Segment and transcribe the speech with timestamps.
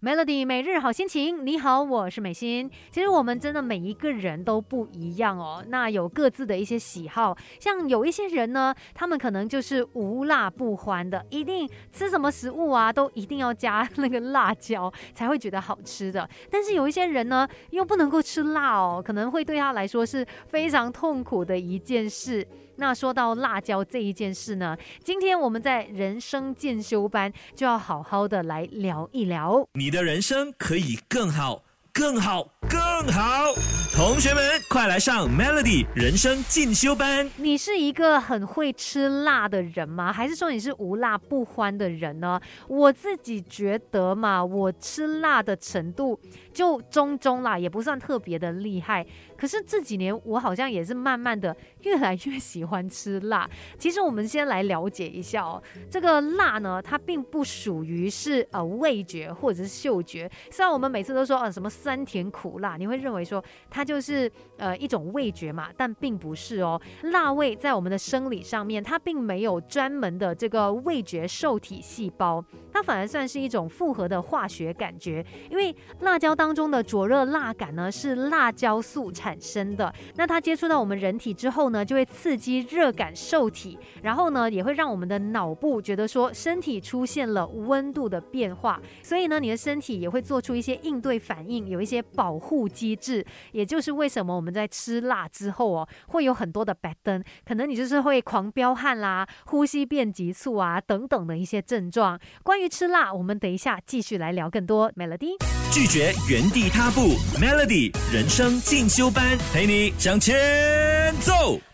[0.00, 2.70] Melody 每日好心情，你好，我是美心。
[2.88, 7.36] 其实我们真的每一个人都不一样哦，那有各自的一些喜好。
[7.58, 16.30] 像有一些人呢，他们可能就是无辣不欢的，一定吃什么食物啊，都一定要加那个辣椒才会觉得好吃的。
[16.48, 22.46] 但是有一些人呢，又不能够吃辣哦，可能会对他来说是非常痛苦的一件事。
[22.78, 29.66] 那说到辣椒这一件事呢，今天我们在人生进修班就要好好的来聊一聊。
[29.74, 31.64] 你的人生可以更好，
[31.98, 33.52] 更好，更好。
[33.92, 37.28] 同学们，快来上 Melody 人生进修班。
[37.36, 40.12] 你是一个很会吃辣的人吗？
[40.12, 42.40] 还是说你是无辣不欢的人呢？
[42.68, 46.16] 我自己觉得嘛，我吃辣的程度
[46.54, 49.04] 就中中啦，也不算特别的厉害。
[49.36, 53.48] 可是这几年我好像也是慢慢的越来越喜欢吃辣。
[53.76, 55.60] 其实我们先来了解一下哦，
[55.90, 60.30] 这个辣呢，它并不属于是呃味觉或者是嗅觉。
[60.52, 66.78] 虽然我们每次都说呃什么酸甜苦辣，你会认为说它就是呃一种味觉嘛，但并不是哦。
[67.04, 75.24] 辣味在我们的生理上面，它并没有专门的这个味觉受体细胞，它反而算是一种复合的化学感觉。
[75.48, 79.38] 因为辣椒当中的灼热辣感呢，是辣椒素产。
[79.40, 102.18] 生的，那它接触到我们人体之后呢，就会刺激热感受体，然后呢，也会让我们的脑部觉得说身体出现了温度的变化，所以呢，你的身体也会做出一些应对反应，有有一些保护机制，也就是为什么我们在吃辣之后哦，会有很多的白灯，可能你就是会狂飙汗啦，呼吸变急促啊等等的一些症状。
[102.42, 104.90] 关于吃辣，我们等一下继续来聊更多。
[104.94, 105.36] Melody
[105.70, 109.38] 拒绝原地踏步，Melody 人生进修班。
[109.52, 110.87] 陪你向前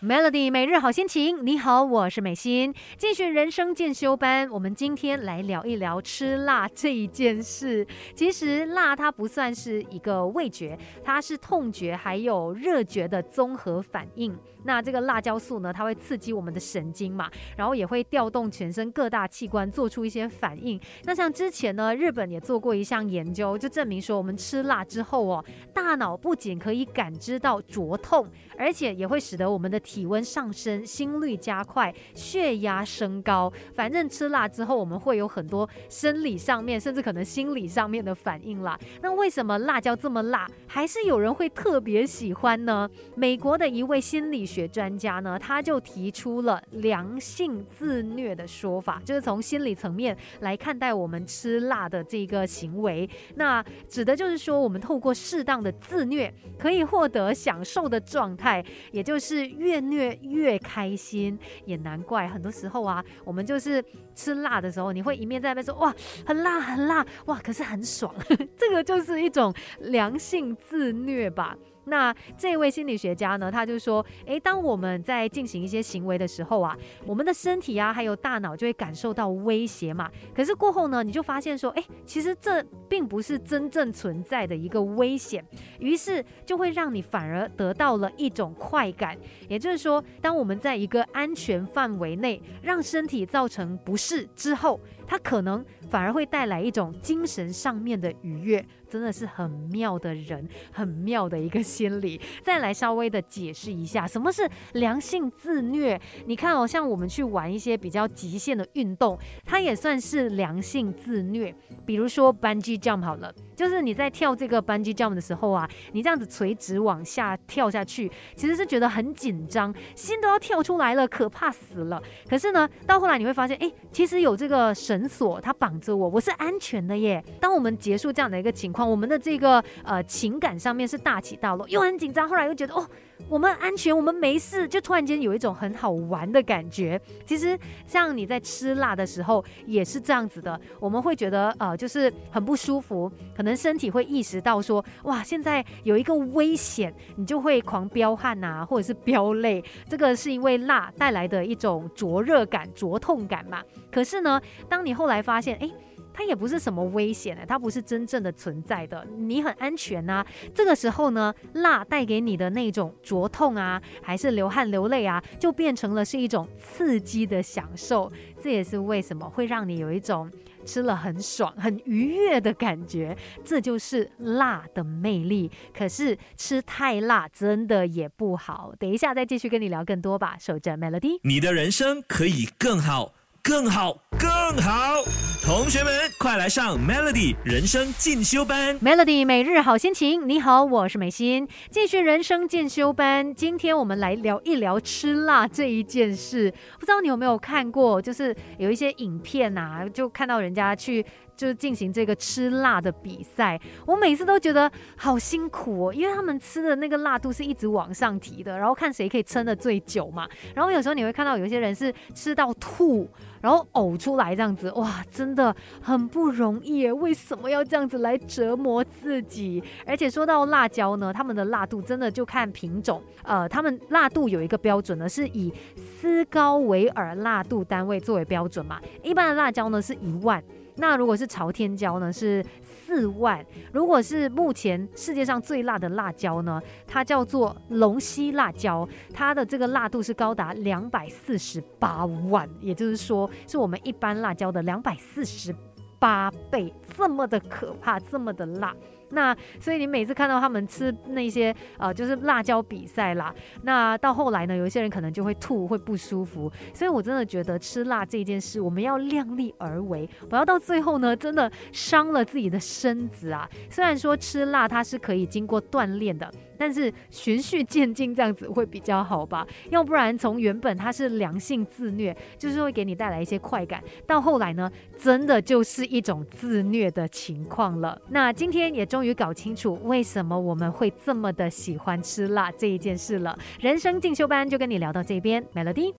[0.01, 1.45] ，Melody 每日好心情。
[1.45, 4.49] 你好，我是美心，继续人生进修班。
[4.49, 7.85] 我们今天来聊一聊吃辣这一件事。
[8.15, 14.35] 其实辣它不算是一个味觉，它是痛觉还有热觉的综合反应。
[14.63, 20.79] 那这个辣椒素呢，它会刺激我们的神经嘛，然后也会调动全身各大器官做出一些反应。
[21.03, 27.35] 那像之前呢，日本也做过一项研究，就证明说我们吃辣之后哦，大脑不仅可以感知。
[27.37, 28.27] 到灼痛，
[28.57, 33.51] 而且也会使得我们的体温上升、心率加快、血压升高。
[33.73, 38.79] 反正吃辣之后，我们会有很多生理上面，甚至可能心理上面的反应啦。
[39.01, 42.87] 那为什么辣椒这么辣，还是有人会特别喜欢呢？
[43.15, 53.09] 美国的一位心理学专家呢，他就提出了良性自虐的说法，就是从心理层面来看待我们吃辣的这个行为。
[53.35, 57.33] 那指的就是说，我们透过适当的自虐，可以获得。
[57.33, 63.81] 享受的状态，也就就是越虐越开心，也难怪很多时候啊，我们就是
[64.13, 65.95] 吃辣的时候，你会一面在那边说哇
[66.25, 68.13] 很辣很辣哇，可是很爽，
[68.57, 71.57] 这个就是一种良性自虐吧。
[71.85, 76.75] 那这位心理学家呢，他就说，诶，当我们在进行一些行为的时候啊，
[77.05, 80.09] 我们的身体啊，还有大脑就会感受到威胁嘛。
[80.33, 85.45] 可是过后呢，你就发现说，诶，其实这并不是真正存在的一个危险，
[85.79, 89.17] 于是就会让你反而得到了一种快感。
[89.47, 98.65] 也就是说，当我们在一个安全范围内，让身体造成不适之后，它可能反而会带来一种精神上面的愉悦。
[98.89, 102.19] 真的是很妙的人，很妙的一个心理。
[102.43, 105.99] 再来稍微的解释一下，什么是良性自虐？
[106.25, 111.53] 你看哦，像我们去玩一些比较极限的运动，它也算是良性自虐。
[111.85, 122.01] 比如说 bungee jump 好了，就是你在跳这个蹦极 jump 的时候啊，你这样子垂直往下跳下去，其实是觉得很紧张，心都要跳出来了，可怕死了。
[122.29, 127.23] 可是呢，到后来你会发现，哎，其实有这个绳索它绑着我，我是安全的耶。
[127.41, 128.85] 当我们结束这样的一个情况。
[128.85, 132.87] 我们的这个呃情感上面是大起大落，又很紧张，后来又觉得哦，
[133.27, 136.99] 我们安全，我们没事，就突然间有一种很好玩的感觉。
[137.25, 149.63] 其实像你在吃辣的时候也是这样子的，我们会觉得呃就是很不舒服，可能身体会意识到说哇现在有一个危险，你就会狂飙汗呐，或者是飙泪。
[149.89, 153.63] 这个是因为辣带来的一种灼热感、灼痛感嘛。
[153.91, 155.71] 可是呢，当你后来发现哎。
[156.17, 160.25] 它也不是什么危险的，它不是真正的存在的，你很安全呐。
[160.53, 168.09] 这个时候呢，辣带给你的那种灼痛啊，还是流汗流泪啊，就变成了是一种刺激的享受。
[168.41, 170.31] 这也是为什么会让你有一种
[170.65, 173.17] 吃了很爽、很愉悦的感觉。
[173.43, 175.51] 这就是辣的魅力。
[175.75, 178.73] 可是吃太辣真的也不好。
[178.79, 180.37] 等一下再继续跟你聊更多吧。
[180.39, 183.13] 守着 Melody，你的人生可以更好。
[183.47, 185.03] 更好，更好！
[185.43, 188.79] 同学们，快来上 Melody 人生进修班。
[188.79, 193.35] Melody 每日好心情，你好，我是美心，继续人生进修班。
[193.35, 196.51] 今天我们来聊一聊吃辣这一件事。
[196.79, 201.05] 不知道你有没有看过，就是有一些影片啊，就看到人家去。
[201.35, 210.27] 就是进行这个吃辣的比赛，我每次都觉得好辛苦哦，因为他们吃的那个辣度是一直往上提的，然后看谁可以撑得最久嘛。
[210.53, 213.07] 然后有时候你会看到有些人是吃到吐，
[213.41, 216.93] 然后呕出来这样子，哇，真的很不容易耶！
[216.93, 219.63] 为什么要这样子来折磨自己？
[219.85, 228.79] 而且说到辣椒呢，他们的辣度真的就看品种，呃，他们辣度有一个标准呢，是以斯高维尔辣度单位作为标准嘛。
[229.03, 230.43] 一般的辣椒呢是一万。
[230.77, 233.39] 那如果是朝天椒呢，是四万；
[233.71, 245.55] 如果是目前世界上最辣的辣椒呢，它叫做龙溪辣椒，它的这个辣度是高达两百四十八万，也就是说是我们一般辣椒的两百四十
[245.97, 248.75] 八倍，这么的可怕，这么的辣。
[249.09, 256.51] 那所以你每次看到他们吃那些呃，就是辣椒比赛啦，那到后来呢，有一些人可能就会吐，会不舒服。
[256.73, 263.49] 所以我真的觉得吃辣这件事，我们要量力而为，不要到最后呢，真的伤了自己的身子啊。
[263.69, 269.45] 虽然说吃辣它是可以经过锻炼的，但是循序渐进这样子会比较好吧。
[269.69, 277.99] 要不然从原本它是良性自虐，就是会给你带来一些快感，到后来呢，真的就是一种自虐的情况了。
[278.09, 283.37] 那今天也终于搞清楚为什么我们会这么的喜欢吃辣这一件事了。
[283.59, 285.93] 人生进修班就跟你聊到这边，Melody。